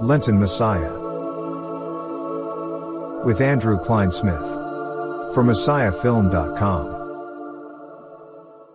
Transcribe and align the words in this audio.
Lenten 0.00 0.38
Messiah. 0.38 0.92
With 3.24 3.40
Andrew 3.40 3.80
Kleinsmith. 3.80 5.34
For 5.34 5.42
MessiahFilm.com. 5.42 6.94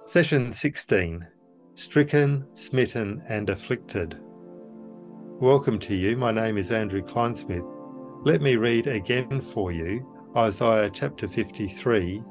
Session 0.05 0.51
16 0.51 1.25
Stricken, 1.75 2.45
Smitten, 2.55 3.23
and 3.29 3.49
Afflicted. 3.49 4.19
Welcome 5.39 5.79
to 5.79 5.95
you. 5.95 6.17
My 6.17 6.33
name 6.33 6.57
is 6.57 6.73
Andrew 6.73 7.01
Klein 7.01 7.35
Smith. 7.35 7.63
Let 8.23 8.41
me 8.41 8.57
read 8.57 8.87
again 8.87 9.39
for 9.39 9.71
you 9.71 10.05
Isaiah 10.35 10.89
chapter 10.89 11.29
53, 11.29 12.21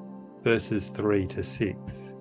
verses 0.42 0.90
3 0.90 1.26
to 1.28 1.42
6. 1.42 2.12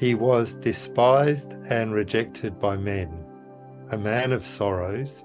He 0.00 0.16
was 0.16 0.54
despised 0.54 1.52
and 1.70 1.94
rejected 1.94 2.58
by 2.58 2.76
men, 2.76 3.24
a 3.92 3.98
man 3.98 4.32
of 4.32 4.44
sorrows 4.44 5.24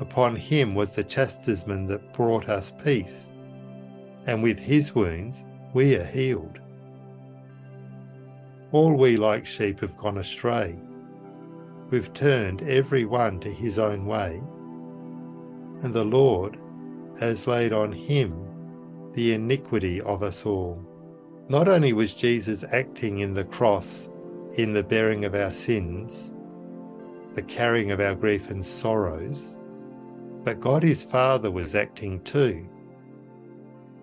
Upon 0.00 0.34
him 0.34 0.74
was 0.74 0.94
the 0.94 1.04
chastisement 1.04 1.88
that 1.88 2.12
brought 2.12 2.48
us 2.48 2.72
peace, 2.82 3.30
and 4.26 4.42
with 4.42 4.58
his 4.58 4.94
wounds 4.94 5.44
we 5.72 5.94
are 5.96 6.04
healed. 6.04 6.60
All 8.72 8.94
we 8.94 9.16
like 9.16 9.46
sheep 9.46 9.80
have 9.80 9.96
gone 9.96 10.18
astray. 10.18 10.76
We've 11.90 12.12
turned 12.12 12.62
every 12.62 13.04
one 13.04 13.38
to 13.40 13.48
his 13.52 13.78
own 13.78 14.04
way, 14.06 14.40
and 15.82 15.94
the 15.94 16.04
Lord 16.04 16.58
has 17.20 17.46
laid 17.46 17.72
on 17.72 17.92
him 17.92 19.12
the 19.12 19.32
iniquity 19.32 20.00
of 20.00 20.24
us 20.24 20.44
all. 20.44 20.84
Not 21.48 21.68
only 21.68 21.92
was 21.92 22.14
Jesus 22.14 22.64
acting 22.72 23.18
in 23.18 23.34
the 23.34 23.44
cross 23.44 24.10
in 24.56 24.72
the 24.72 24.82
bearing 24.82 25.24
of 25.24 25.36
our 25.36 25.52
sins, 25.52 26.34
the 27.34 27.42
carrying 27.42 27.92
of 27.92 28.00
our 28.00 28.14
grief 28.14 28.50
and 28.50 28.64
sorrows, 28.64 29.58
but 30.44 30.60
God 30.60 30.82
his 30.82 31.02
Father 31.02 31.50
was 31.50 31.74
acting 31.74 32.22
too. 32.22 32.68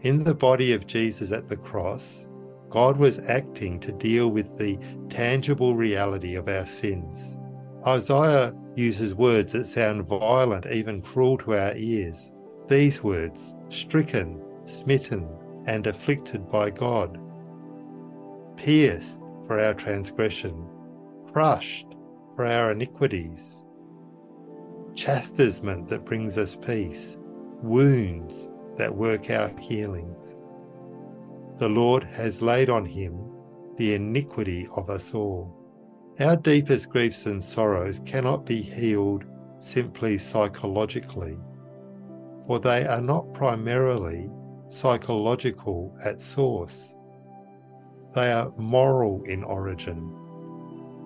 In 0.02 0.24
the 0.24 0.34
body 0.34 0.74
of 0.74 0.88
Jesus 0.88 1.32
at 1.32 1.48
the 1.48 1.56
cross, 1.56 2.28
God 2.70 2.98
was 2.98 3.20
acting 3.30 3.80
to 3.82 3.92
deal 3.92 4.30
with 4.30 4.58
the 4.58 4.80
tangible 5.10 5.76
reality 5.76 6.36
of 6.36 6.48
our 6.48 6.66
sins. 6.66 7.38
Isaiah 7.86 8.54
uses 8.76 9.14
words 9.14 9.54
that 9.54 9.68
sound 9.68 10.06
violent, 10.06 10.66
even 10.66 11.02
cruel 11.02 11.38
to 11.40 11.54
our 11.54 11.76
ears. 11.76 12.32
These 12.68 13.04
words, 13.04 13.54
stricken, 13.70 14.42
smitten, 14.66 15.28
and 15.66 15.86
afflicted 15.86 16.50
by 16.50 16.72
God, 16.72 17.22
pierced 18.56 19.22
for 19.46 19.60
our 19.60 19.74
transgression, 19.74 20.68
crushed 21.32 21.88
for 22.36 22.46
our 22.46 22.72
iniquities 22.72 23.66
chastisement 24.96 25.88
that 25.88 26.06
brings 26.06 26.38
us 26.38 26.56
peace, 26.56 27.18
wounds 27.62 28.48
that 28.78 28.96
work 28.96 29.30
our 29.30 29.50
healings. 29.60 30.36
The 31.58 31.70
Lord 31.70 32.04
has 32.04 32.42
laid 32.42 32.70
on 32.70 32.86
him 32.86 33.32
the 33.78 33.94
iniquity 33.94 34.68
of 34.76 34.90
us 34.90 35.14
all. 35.14 35.58
Our 36.20 36.36
deepest 36.36 36.90
griefs 36.90 37.26
and 37.26 37.44
sorrows 37.44 38.02
cannot 38.06 38.46
be 38.46 38.62
healed 38.62 39.26
simply 39.60 40.18
psychologically, 40.18 41.38
for 42.48 42.60
they 42.60 42.86
are 42.86 43.02
not 43.02 43.34
primarily 43.34 44.30
psychological 44.70 45.96
at 46.04 46.20
source. 46.20 46.96
They 48.14 48.32
are 48.32 48.52
moral 48.58 49.24
in 49.24 49.44
origin, 49.44 50.00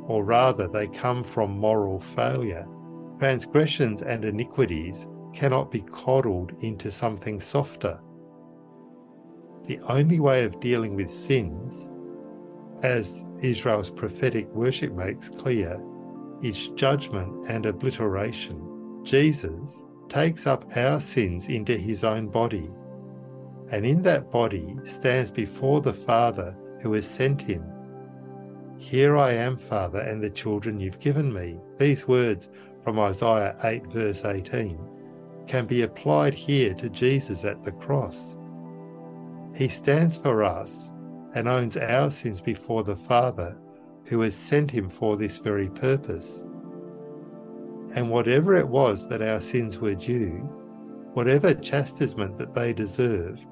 or 0.07 0.23
rather, 0.23 0.67
they 0.67 0.87
come 0.87 1.23
from 1.23 1.51
moral 1.51 1.99
failure. 1.99 2.65
Transgressions 3.19 4.01
and 4.01 4.25
iniquities 4.25 5.07
cannot 5.33 5.71
be 5.71 5.81
coddled 5.81 6.51
into 6.61 6.91
something 6.91 7.39
softer. 7.39 7.99
The 9.65 9.79
only 9.87 10.19
way 10.19 10.43
of 10.43 10.59
dealing 10.59 10.95
with 10.95 11.09
sins, 11.09 11.89
as 12.83 13.23
Israel's 13.41 13.89
prophetic 13.89 14.47
worship 14.53 14.93
makes 14.93 15.29
clear, 15.29 15.81
is 16.41 16.69
judgment 16.69 17.49
and 17.49 17.65
obliteration. 17.65 19.01
Jesus 19.03 19.85
takes 20.09 20.45
up 20.45 20.65
our 20.77 20.99
sins 20.99 21.47
into 21.47 21.75
his 21.75 22.03
own 22.03 22.27
body, 22.27 22.69
and 23.71 23.85
in 23.85 24.01
that 24.03 24.29
body 24.29 24.75
stands 24.83 25.31
before 25.31 25.81
the 25.81 25.93
Father 25.93 26.55
who 26.81 26.93
has 26.93 27.09
sent 27.09 27.41
him. 27.41 27.63
Here 28.77 29.17
I 29.17 29.31
am, 29.31 29.57
Father, 29.57 29.99
and 29.99 30.21
the 30.21 30.29
children 30.29 30.79
you've 30.79 30.99
given 30.99 31.33
me. 31.33 31.57
These 31.77 32.07
words 32.07 32.49
from 32.85 32.99
Isaiah 32.99 33.57
8, 33.63 33.87
verse 33.87 34.23
18, 34.23 34.79
can 35.47 35.65
be 35.65 35.81
applied 35.81 36.35
here 36.35 36.73
to 36.75 36.87
Jesus 36.87 37.43
at 37.43 37.63
the 37.63 37.71
cross. 37.71 38.37
He 39.55 39.67
stands 39.67 40.17
for 40.17 40.43
us 40.43 40.91
and 41.33 41.49
owns 41.49 41.77
our 41.77 42.11
sins 42.11 42.41
before 42.41 42.83
the 42.83 42.95
Father 42.95 43.57
who 44.05 44.21
has 44.21 44.35
sent 44.35 44.69
him 44.69 44.87
for 44.87 45.17
this 45.17 45.39
very 45.39 45.67
purpose. 45.69 46.45
And 47.95 48.11
whatever 48.11 48.55
it 48.55 48.69
was 48.69 49.07
that 49.07 49.23
our 49.23 49.41
sins 49.41 49.79
were 49.79 49.95
due, 49.95 50.47
whatever 51.13 51.55
chastisement 51.55 52.35
that 52.37 52.53
they 52.53 52.71
deserved, 52.71 53.47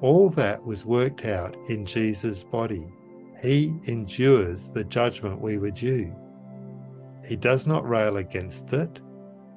all 0.00 0.30
that 0.30 0.64
was 0.64 0.86
worked 0.86 1.26
out 1.26 1.54
in 1.68 1.84
Jesus' 1.84 2.42
body. 2.42 2.86
He 3.42 3.74
endures 3.88 4.70
the 4.70 4.84
judgment 4.84 5.42
we 5.42 5.58
were 5.58 5.70
due. 5.70 6.14
He 7.26 7.36
does 7.36 7.66
not 7.66 7.88
rail 7.88 8.18
against 8.18 8.72
it, 8.72 9.00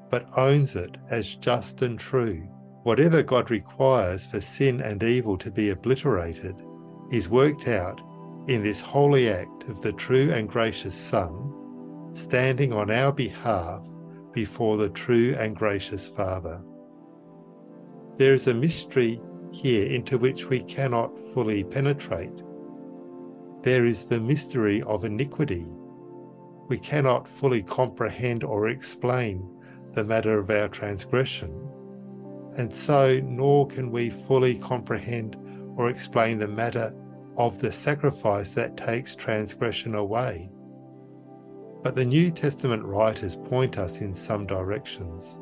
but 0.09 0.29
owns 0.38 0.75
it 0.75 0.95
as 1.09 1.35
just 1.35 1.81
and 1.81 2.00
true. 2.00 2.47
Whatever 2.83 3.22
God 3.22 3.51
requires 3.51 4.25
for 4.25 4.39
sin 4.39 4.79
and 4.79 5.03
evil 5.03 5.38
to 5.39 5.51
be 5.51 5.69
obliterated 5.69 6.56
is 7.11 7.29
worked 7.29 7.67
out 7.67 8.00
in 8.47 8.63
this 8.63 8.79
holy 8.79 9.29
act 9.29 9.63
of 9.67 9.81
the 9.81 9.91
true 9.91 10.31
and 10.31 10.47
gracious 10.47 10.95
Son, 10.95 12.11
standing 12.13 12.72
on 12.72 12.89
our 12.89 13.11
behalf 13.11 13.85
before 14.31 14.77
the 14.77 14.89
true 14.89 15.35
and 15.38 15.56
gracious 15.56 16.07
Father. 16.07 16.61
There 18.16 18.33
is 18.33 18.47
a 18.47 18.53
mystery 18.53 19.19
here 19.51 19.88
into 19.88 20.17
which 20.17 20.45
we 20.45 20.63
cannot 20.63 21.11
fully 21.33 21.66
penetrate. 21.66 22.41
There 23.63 23.85
is 23.85 24.06
the 24.06 24.22
mystery 24.22 24.81
of 24.83 25.03
iniquity 25.03 25.66
we 26.67 26.78
cannot 26.78 27.28
fully 27.28 27.63
comprehend 27.63 28.44
or 28.44 28.67
explain 28.67 29.50
the 29.94 30.03
matter 30.03 30.38
of 30.38 30.50
our 30.50 30.67
transgression, 30.67 31.69
and 32.57 32.75
so 32.75 33.19
nor 33.23 33.67
can 33.67 33.91
we 33.91 34.09
fully 34.09 34.55
comprehend 34.55 35.38
or 35.75 35.89
explain 35.89 36.39
the 36.39 36.47
matter 36.47 36.94
of 37.38 37.59
the 37.59 37.72
sacrifice 37.72 38.51
that 38.51 38.77
takes 38.77 39.16
transgression 39.16 39.95
away. 39.95 40.51
But 41.83 41.95
the 41.95 42.06
New 42.06 42.31
Testament 42.31 42.83
writers 42.83 43.35
point 43.35 43.77
us 43.77 44.01
in 44.01 44.13
some 44.13 44.45
directions. 44.45 45.35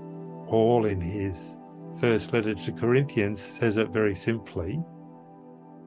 Paul, 0.47 0.85
in 0.85 1.01
his 1.01 1.55
first 1.99 2.33
letter 2.33 2.53
to 2.53 2.71
Corinthians, 2.73 3.41
says 3.41 3.77
it 3.77 3.89
very 3.89 4.13
simply. 4.13 4.79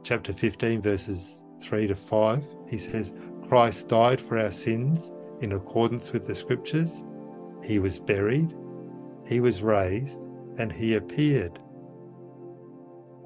Chapter 0.02 0.32
15, 0.32 0.80
verses 0.80 1.44
3 1.60 1.88
to 1.88 1.94
5, 1.94 2.44
he 2.68 2.78
says, 2.78 3.12
Christ 3.46 3.88
died 3.88 4.20
for 4.20 4.38
our 4.38 4.50
sins 4.50 5.12
in 5.40 5.52
accordance 5.52 6.12
with 6.12 6.26
the 6.26 6.34
scriptures. 6.34 7.04
He 7.64 7.78
was 7.78 7.98
buried, 7.98 8.54
he 9.26 9.40
was 9.40 9.62
raised, 9.62 10.20
and 10.58 10.72
he 10.72 10.94
appeared. 10.94 11.58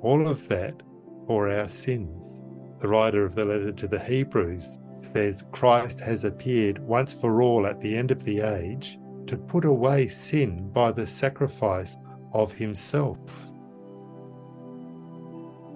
All 0.01 0.27
of 0.27 0.49
that 0.49 0.83
for 1.27 1.49
our 1.49 1.69
sins. 1.69 2.45
The 2.81 2.89
writer 2.89 3.25
of 3.25 3.37
the 3.37 3.45
letter 3.45 3.73
to 3.73 3.87
the 3.87 4.01
Hebrews 4.01 4.81
says 5.13 5.45
Christ 5.53 6.01
has 6.01 6.25
appeared 6.25 6.81
once 6.81 7.13
for 7.13 7.41
all 7.41 7.67
at 7.67 7.81
the 7.81 7.97
end 7.97 8.11
of 8.11 8.25
the 8.25 8.41
age 8.41 8.99
to 9.29 9.39
put 9.39 9.65
away 9.65 10.09
sin 10.09 10.69
by 10.73 10.91
the 10.91 11.07
sacrifice 11.07 11.97
of 12.33 12.53
himself. 12.53 13.19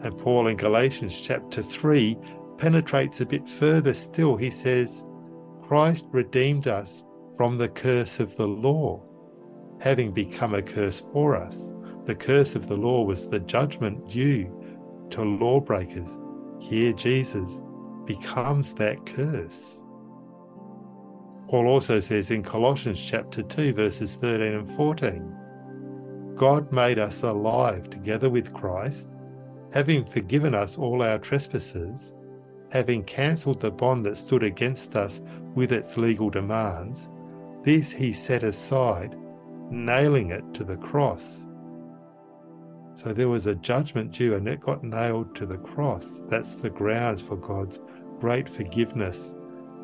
And 0.02 0.18
Paul 0.18 0.48
in 0.48 0.56
Galatians 0.56 1.18
chapter 1.20 1.62
3 1.62 2.18
penetrates 2.58 3.20
a 3.20 3.26
bit 3.26 3.48
further 3.48 3.94
still. 3.94 4.36
He 4.36 4.50
says, 4.50 5.04
Christ 5.66 6.06
redeemed 6.12 6.68
us 6.68 7.04
from 7.36 7.58
the 7.58 7.68
curse 7.68 8.20
of 8.20 8.36
the 8.36 8.46
law, 8.46 9.02
having 9.80 10.12
become 10.12 10.54
a 10.54 10.62
curse 10.62 11.00
for 11.12 11.34
us. 11.34 11.74
The 12.04 12.14
curse 12.14 12.54
of 12.54 12.68
the 12.68 12.76
law 12.76 13.02
was 13.02 13.28
the 13.28 13.40
judgment 13.40 14.08
due 14.08 14.48
to 15.10 15.22
lawbreakers. 15.24 16.20
Here, 16.60 16.92
Jesus 16.92 17.64
becomes 18.04 18.74
that 18.74 19.04
curse. 19.06 19.84
Paul 21.48 21.66
also 21.66 21.98
says 21.98 22.30
in 22.30 22.44
Colossians 22.44 23.04
chapter 23.04 23.42
2, 23.42 23.72
verses 23.72 24.14
13 24.14 24.52
and 24.52 24.70
14 24.70 25.36
God 26.36 26.70
made 26.70 27.00
us 27.00 27.24
alive 27.24 27.90
together 27.90 28.30
with 28.30 28.54
Christ, 28.54 29.08
having 29.72 30.04
forgiven 30.04 30.54
us 30.54 30.78
all 30.78 31.02
our 31.02 31.18
trespasses, 31.18 32.12
having 32.72 33.04
cancelled 33.04 33.60
the 33.60 33.70
bond 33.70 34.04
that 34.06 34.16
stood 34.16 34.42
against 34.42 34.96
us 34.96 35.20
with 35.54 35.72
its 35.72 35.96
legal 35.96 36.30
demands. 36.30 37.08
This 37.62 37.92
he 37.92 38.12
set 38.12 38.42
aside, 38.42 39.16
nailing 39.70 40.30
it 40.30 40.44
to 40.54 40.64
the 40.64 40.76
cross. 40.76 41.46
So 42.94 43.12
there 43.12 43.28
was 43.28 43.46
a 43.46 43.54
judgment 43.54 44.12
due, 44.12 44.34
and 44.34 44.48
it 44.48 44.60
got 44.60 44.82
nailed 44.82 45.34
to 45.36 45.46
the 45.46 45.58
cross. 45.58 46.22
That's 46.26 46.56
the 46.56 46.70
grounds 46.70 47.20
for 47.20 47.36
God's 47.36 47.80
great 48.18 48.48
forgiveness 48.48 49.34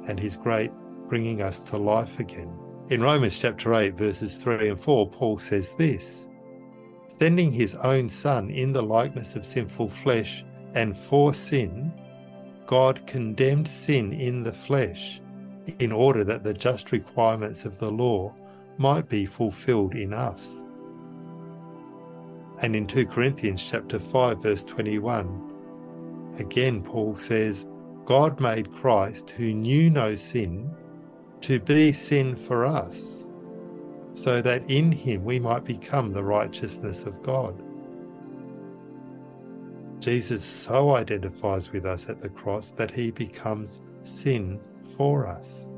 and 0.09 0.19
his 0.19 0.37
great 0.37 0.71
bringing 1.09 1.43
us 1.43 1.59
to 1.59 1.77
life 1.77 2.21
again. 2.21 2.57
In 2.89 3.03
Romans 3.03 3.39
chapter 3.39 3.75
8, 3.75 3.95
verses 3.95 4.39
3 4.39 4.71
and 4.71 4.81
4, 4.81 5.11
Paul 5.11 5.39
says 5.39 5.75
this 5.75 6.29
Sending 7.09 7.53
his 7.53 7.75
own 7.75 8.09
Son 8.09 8.51
in 8.51 8.73
the 8.73 8.83
likeness 8.83 9.37
of 9.37 9.45
sinful 9.45 9.89
flesh 9.89 10.45
and 10.75 10.97
for 10.97 11.35
sin, 11.35 11.93
God 12.67 13.07
condemned 13.07 13.69
sin 13.69 14.13
in 14.13 14.43
the 14.43 14.53
flesh 14.53 15.21
in 15.79 15.93
order 15.93 16.25
that 16.25 16.43
the 16.43 16.55
just 16.55 16.93
requirements 16.93 17.65
of 17.65 17.79
the 17.79 17.91
law 17.91 18.35
might 18.79 19.09
be 19.09 19.27
fulfilled 19.27 19.95
in 19.95 20.13
us. 20.13 20.65
And 22.63 22.77
in 22.77 22.87
2 22.87 23.07
Corinthians 23.07 23.63
chapter 23.63 23.99
5 23.99 24.43
verse 24.43 24.63
21, 24.63 26.35
again 26.39 26.83
Paul 26.83 27.17
says, 27.17 27.67
God 28.05 28.41
made 28.41 28.73
Christ 28.73 29.31
who 29.31 29.55
knew 29.55 29.91
no 29.91 30.15
sin 30.17 30.75
to 31.43 31.61
be 31.61 31.93
sin 31.93 32.37
for 32.37 32.65
us, 32.65 33.27
so 34.15 34.41
that 34.43 34.69
in 34.71 34.93
him 34.93 35.25
we 35.25 35.39
might 35.39 35.65
become 35.65 36.13
the 36.13 36.23
righteousness 36.23 37.07
of 37.07 37.23
God. 37.23 37.63
Jesus 40.03 40.45
so 40.45 40.97
identifies 40.97 41.71
with 41.71 41.87
us 41.87 42.09
at 42.09 42.19
the 42.19 42.29
cross 42.29 42.73
that 42.73 42.91
he 42.91 43.13
becomes 43.13 43.83
sin 44.01 44.61
for 44.97 45.29
us. 45.29 45.69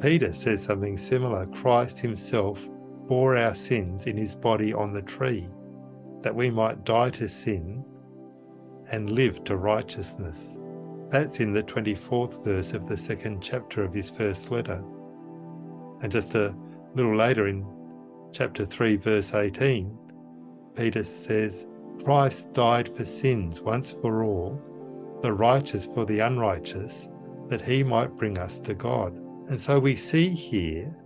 Peter 0.00 0.32
says 0.32 0.64
something 0.64 0.96
similar 0.96 1.46
Christ 1.46 1.98
himself 1.98 2.66
bore 3.06 3.36
our 3.36 3.54
sins 3.54 4.06
in 4.06 4.16
his 4.16 4.34
body 4.34 4.72
on 4.72 4.94
the 4.94 5.02
tree, 5.02 5.46
that 6.22 6.34
we 6.34 6.48
might 6.48 6.84
die 6.84 7.10
to 7.10 7.28
sin 7.28 7.84
and 8.92 9.10
live 9.10 9.44
to 9.44 9.58
righteousness. 9.58 10.58
That's 11.10 11.40
in 11.40 11.52
the 11.52 11.62
24th 11.62 12.42
verse 12.42 12.72
of 12.72 12.88
the 12.88 12.96
second 12.96 13.42
chapter 13.42 13.82
of 13.82 13.92
his 13.92 14.08
first 14.08 14.50
letter. 14.50 14.82
And 16.00 16.10
just 16.10 16.34
a 16.34 16.56
little 16.94 17.14
later 17.14 17.46
in 17.46 17.66
chapter 18.32 18.64
3, 18.64 18.96
verse 18.96 19.34
18, 19.34 19.98
Peter 20.76 21.04
says, 21.04 21.66
Christ 22.04 22.52
died 22.52 22.88
for 22.88 23.04
sins 23.04 23.60
once 23.60 23.92
for 23.92 24.24
all, 24.24 24.60
the 25.22 25.32
righteous 25.32 25.86
for 25.86 26.04
the 26.04 26.20
unrighteous, 26.20 27.10
that 27.48 27.60
he 27.60 27.82
might 27.82 28.16
bring 28.16 28.38
us 28.38 28.58
to 28.60 28.74
God. 28.74 29.14
And 29.48 29.60
so 29.60 29.78
we 29.78 29.96
see 29.96 30.28
here 30.28 30.96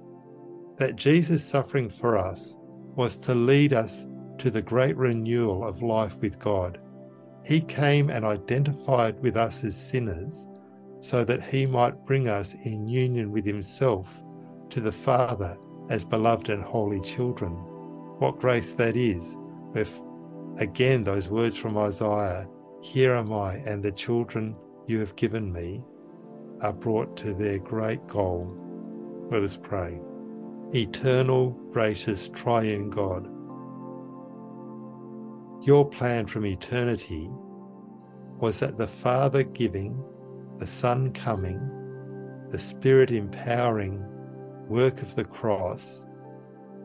that 0.78 0.96
Jesus' 0.96 1.44
suffering 1.44 1.88
for 1.88 2.16
us 2.16 2.56
was 2.94 3.16
to 3.18 3.34
lead 3.34 3.72
us 3.72 4.06
to 4.38 4.50
the 4.50 4.62
great 4.62 4.96
renewal 4.96 5.66
of 5.66 5.82
life 5.82 6.20
with 6.20 6.38
God. 6.38 6.80
He 7.44 7.60
came 7.60 8.10
and 8.10 8.24
identified 8.24 9.20
with 9.20 9.36
us 9.36 9.64
as 9.64 9.76
sinners 9.76 10.46
so 11.00 11.24
that 11.24 11.42
he 11.42 11.66
might 11.66 12.06
bring 12.06 12.28
us 12.28 12.54
in 12.64 12.88
union 12.88 13.30
with 13.30 13.44
himself 13.44 14.22
to 14.70 14.80
the 14.80 14.92
Father 14.92 15.56
as 15.90 16.04
beloved 16.04 16.48
and 16.48 16.62
holy 16.62 17.00
children. 17.00 17.52
What 18.18 18.38
grace 18.38 18.72
that 18.72 18.96
is, 18.96 19.36
with 19.72 20.00
again 20.58 21.04
those 21.04 21.30
words 21.30 21.56
from 21.58 21.76
Isaiah 21.76 22.46
Here 22.80 23.14
am 23.14 23.32
I, 23.32 23.54
and 23.56 23.82
the 23.82 23.92
children 23.92 24.56
you 24.86 25.00
have 25.00 25.16
given 25.16 25.52
me 25.52 25.84
are 26.60 26.72
brought 26.72 27.16
to 27.18 27.34
their 27.34 27.58
great 27.58 28.06
goal. 28.06 28.54
Let 29.30 29.42
us 29.42 29.56
pray. 29.56 29.98
Eternal, 30.74 31.50
gracious, 31.72 32.28
triune 32.28 32.90
God, 32.90 33.28
your 35.66 35.88
plan 35.88 36.26
from 36.26 36.44
eternity 36.44 37.28
was 38.38 38.60
that 38.60 38.76
the 38.76 38.86
Father 38.86 39.42
giving, 39.42 40.02
the 40.58 40.66
Son 40.66 41.12
coming, 41.12 41.58
the 42.50 42.58
Spirit 42.58 43.10
empowering 43.10 44.04
work 44.68 45.00
of 45.00 45.14
the 45.14 45.24
cross 45.24 46.06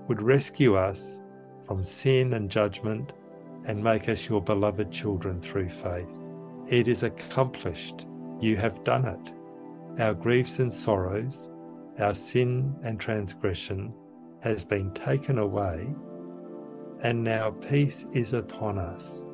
would 0.07 0.21
rescue 0.21 0.75
us 0.75 1.21
from 1.65 1.83
sin 1.83 2.33
and 2.33 2.49
judgment 2.49 3.11
and 3.67 3.83
make 3.83 4.09
us 4.09 4.27
your 4.27 4.41
beloved 4.41 4.91
children 4.91 5.41
through 5.41 5.69
faith. 5.69 6.09
It 6.67 6.87
is 6.87 7.03
accomplished. 7.03 8.05
You 8.39 8.55
have 8.57 8.83
done 8.83 9.05
it. 9.05 10.01
Our 10.01 10.13
griefs 10.13 10.59
and 10.59 10.73
sorrows, 10.73 11.49
our 11.99 12.13
sin 12.13 12.75
and 12.83 12.99
transgression 12.99 13.93
has 14.41 14.63
been 14.63 14.91
taken 14.93 15.37
away 15.37 15.93
and 17.01 17.23
now 17.23 17.51
peace 17.51 18.05
is 18.13 18.33
upon 18.33 18.77
us. 18.77 19.25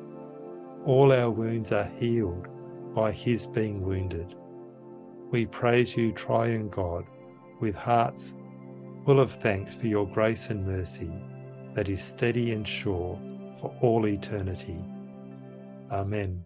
All 0.84 1.12
our 1.12 1.30
wounds 1.30 1.72
are 1.72 1.90
healed 1.98 2.48
by 2.94 3.12
his 3.12 3.46
being 3.46 3.82
wounded. 3.82 4.34
We 5.30 5.46
praise 5.46 5.96
you, 5.96 6.12
triune 6.12 6.68
God, 6.68 7.04
with 7.60 7.74
hearts 7.74 8.34
full 9.04 9.20
of 9.20 9.30
thanks 9.30 9.74
for 9.74 9.86
your 9.86 10.06
grace 10.06 10.50
and 10.50 10.66
mercy 10.66 11.12
that 11.74 11.88
is 11.88 12.02
steady 12.02 12.52
and 12.52 12.66
sure 12.66 13.20
for 13.60 13.74
all 13.80 14.06
eternity. 14.06 14.78
Amen. 15.90 16.44